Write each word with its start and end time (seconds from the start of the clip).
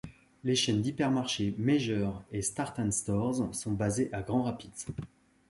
Les 0.43 0.55
chaînes 0.55 0.81
d'hypermarchés 0.81 1.53
Meijer 1.59 2.09
et 2.31 2.41
Spartan 2.41 2.89
Stores 2.89 3.53
sont 3.53 3.73
basées 3.73 4.09
à 4.11 4.23
Grand 4.23 4.41
Rapids. 4.41 4.87